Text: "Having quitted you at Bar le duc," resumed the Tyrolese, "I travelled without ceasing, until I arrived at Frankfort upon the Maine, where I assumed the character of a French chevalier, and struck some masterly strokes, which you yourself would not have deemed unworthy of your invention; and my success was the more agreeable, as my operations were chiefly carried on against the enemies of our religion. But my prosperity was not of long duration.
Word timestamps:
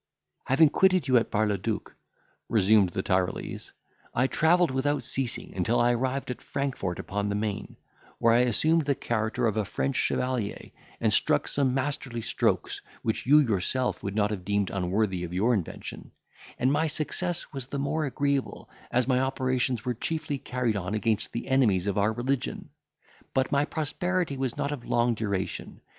"Having 0.45 0.69
quitted 0.69 1.07
you 1.07 1.15
at 1.17 1.29
Bar 1.29 1.45
le 1.45 1.59
duc," 1.59 1.95
resumed 2.49 2.89
the 2.89 3.03
Tyrolese, 3.03 3.71
"I 4.15 4.25
travelled 4.25 4.71
without 4.71 5.03
ceasing, 5.05 5.53
until 5.55 5.79
I 5.79 5.93
arrived 5.93 6.31
at 6.31 6.41
Frankfort 6.41 6.97
upon 6.97 7.29
the 7.29 7.35
Maine, 7.35 7.77
where 8.17 8.33
I 8.33 8.39
assumed 8.39 8.85
the 8.85 8.95
character 8.95 9.45
of 9.45 9.57
a 9.57 9.63
French 9.63 9.97
chevalier, 9.97 10.71
and 10.99 11.13
struck 11.13 11.47
some 11.47 11.75
masterly 11.75 12.23
strokes, 12.23 12.81
which 13.03 13.27
you 13.27 13.37
yourself 13.41 14.01
would 14.01 14.15
not 14.15 14.31
have 14.31 14.43
deemed 14.43 14.71
unworthy 14.71 15.23
of 15.23 15.33
your 15.33 15.53
invention; 15.53 16.09
and 16.57 16.71
my 16.73 16.87
success 16.87 17.53
was 17.53 17.67
the 17.67 17.77
more 17.77 18.05
agreeable, 18.05 18.71
as 18.89 19.07
my 19.07 19.19
operations 19.19 19.85
were 19.85 19.93
chiefly 19.93 20.39
carried 20.39 20.75
on 20.75 20.95
against 20.95 21.31
the 21.31 21.47
enemies 21.47 21.85
of 21.85 21.99
our 21.99 22.11
religion. 22.11 22.69
But 23.35 23.51
my 23.51 23.65
prosperity 23.65 24.35
was 24.35 24.57
not 24.57 24.71
of 24.71 24.83
long 24.83 25.13
duration. 25.13 25.79